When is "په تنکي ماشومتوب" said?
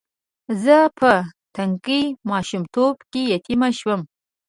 0.99-2.95